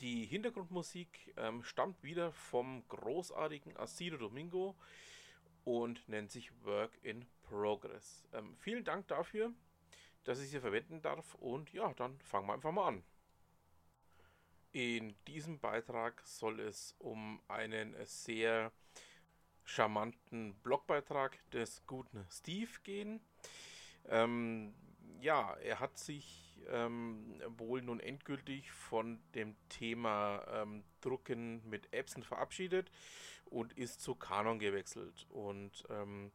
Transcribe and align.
Die 0.00 0.26
Hintergrundmusik 0.26 1.32
ähm, 1.38 1.62
stammt 1.62 2.02
wieder 2.02 2.32
vom 2.32 2.86
großartigen 2.88 3.76
Asido 3.78 4.18
Domingo 4.18 4.76
und 5.64 6.06
nennt 6.08 6.30
sich 6.30 6.52
Work 6.64 6.98
in 7.02 7.26
Progress. 7.42 8.24
Ähm, 8.32 8.54
vielen 8.56 8.84
Dank 8.84 9.08
dafür, 9.08 9.52
dass 10.24 10.40
ich 10.40 10.50
sie 10.50 10.60
verwenden 10.60 11.00
darf 11.00 11.34
und 11.36 11.72
ja, 11.72 11.94
dann 11.94 12.18
fangen 12.20 12.46
wir 12.46 12.54
einfach 12.54 12.72
mal 12.72 12.88
an. 12.88 13.02
In 14.72 15.14
diesem 15.26 15.58
Beitrag 15.58 16.20
soll 16.26 16.60
es 16.60 16.94
um 16.98 17.40
einen 17.48 17.96
sehr 18.04 18.72
charmanten 19.64 20.54
Blogbeitrag 20.56 21.38
des 21.52 21.86
guten 21.86 22.26
Steve 22.30 22.70
gehen. 22.82 23.20
Ähm, 24.08 24.74
ja, 25.20 25.54
er 25.62 25.80
hat 25.80 25.98
sich 25.98 26.46
ähm, 26.68 27.40
wohl 27.56 27.82
nun 27.82 28.00
endgültig 28.00 28.70
von 28.70 29.20
dem 29.34 29.56
Thema 29.68 30.44
ähm, 30.52 30.84
Drucken 31.00 31.68
mit 31.68 31.92
Epson 31.92 32.22
verabschiedet 32.22 32.90
und 33.44 33.72
ist 33.74 34.00
zu 34.00 34.14
Canon 34.14 34.58
gewechselt 34.58 35.26
und 35.30 35.84
ähm, 35.90 36.32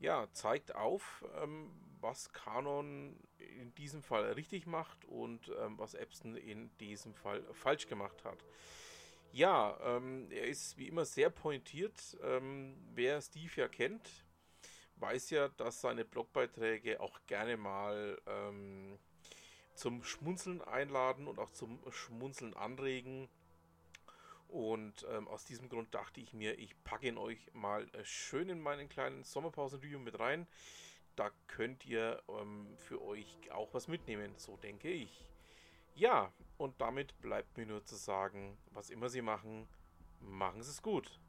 ja, 0.00 0.28
zeigt 0.32 0.74
auf, 0.74 1.24
ähm, 1.42 1.70
was 2.00 2.32
Canon 2.32 3.18
in 3.38 3.74
diesem 3.74 4.02
Fall 4.02 4.32
richtig 4.32 4.66
macht 4.66 5.04
und 5.04 5.52
ähm, 5.60 5.78
was 5.78 5.94
Epson 5.94 6.36
in 6.36 6.70
diesem 6.78 7.14
Fall 7.14 7.42
falsch 7.52 7.88
gemacht 7.88 8.24
hat. 8.24 8.44
Ja, 9.32 9.78
ähm, 9.82 10.30
er 10.30 10.46
ist 10.46 10.78
wie 10.78 10.88
immer 10.88 11.04
sehr 11.04 11.30
pointiert. 11.30 12.16
wer 12.94 13.20
Steve 13.20 13.52
ja 13.56 13.68
kennt, 13.68 14.24
weiß 15.00 15.30
ja, 15.30 15.48
dass 15.48 15.80
seine 15.80 16.04
Blogbeiträge 16.04 17.00
auch 17.00 17.18
gerne 17.26 17.56
mal 17.56 18.20
ähm, 18.26 18.98
zum 19.74 20.02
Schmunzeln 20.02 20.62
einladen 20.62 21.28
und 21.28 21.38
auch 21.38 21.50
zum 21.50 21.78
Schmunzeln 21.90 22.54
anregen. 22.54 23.28
Und 24.48 25.06
ähm, 25.10 25.28
aus 25.28 25.44
diesem 25.44 25.68
Grund 25.68 25.94
dachte 25.94 26.20
ich 26.20 26.32
mir, 26.32 26.58
ich 26.58 26.82
packe 26.82 27.06
ihn 27.06 27.18
euch 27.18 27.38
mal 27.52 27.86
äh, 27.92 28.04
schön 28.04 28.48
in 28.48 28.60
meinen 28.60 28.88
kleinen 28.88 29.22
Sommerpausen-Video 29.22 29.98
mit 29.98 30.18
rein. 30.18 30.46
Da 31.16 31.30
könnt 31.48 31.84
ihr 31.84 32.22
ähm, 32.28 32.74
für 32.76 33.02
euch 33.02 33.50
auch 33.50 33.74
was 33.74 33.88
mitnehmen, 33.88 34.32
so 34.36 34.56
denke 34.56 34.88
ich. 34.88 35.28
Ja, 35.94 36.32
und 36.56 36.80
damit 36.80 37.20
bleibt 37.20 37.56
mir 37.56 37.66
nur 37.66 37.84
zu 37.84 37.96
sagen, 37.96 38.56
was 38.70 38.88
immer 38.88 39.08
Sie 39.08 39.20
machen, 39.20 39.68
machen 40.20 40.62
Sie 40.62 40.70
es 40.70 40.80
gut. 40.80 41.20